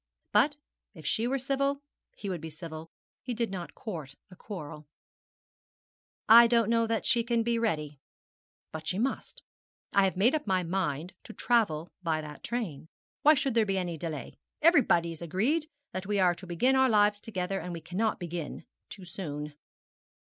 But 0.31 0.55
if 0.95 1.05
she 1.05 1.27
were 1.27 1.37
civil 1.37 1.79
he 2.15 2.27
would 2.27 2.41
be 2.41 2.49
civil: 2.49 2.89
he 3.21 3.35
did 3.35 3.51
not 3.51 3.75
court 3.75 4.15
a 4.31 4.35
quarrel. 4.35 4.87
'I 6.27 6.47
don't 6.47 6.71
know 6.71 6.87
that 6.87 7.05
she 7.05 7.23
can 7.23 7.43
be 7.43 7.59
ready.' 7.59 7.99
'But 8.71 8.87
she 8.87 8.97
must. 8.97 9.43
I 9.93 10.05
have 10.05 10.17
made 10.17 10.33
up 10.33 10.47
my 10.47 10.63
mind 10.63 11.13
to 11.25 11.33
travel 11.33 11.91
by 12.01 12.19
that 12.19 12.43
train. 12.43 12.87
Why 13.21 13.35
should 13.35 13.53
there 13.53 13.63
be 13.63 13.77
any 13.77 13.95
delay? 13.95 14.33
Everybody 14.59 15.11
is 15.11 15.21
agreed 15.21 15.67
that 15.91 16.07
we 16.07 16.19
are 16.19 16.33
to 16.33 16.47
begin 16.47 16.75
our 16.75 16.89
lives 16.89 17.19
together, 17.19 17.59
and 17.59 17.71
we 17.71 17.79
cannot 17.79 18.19
begin 18.19 18.65
too 18.89 19.05
soon.' 19.05 19.53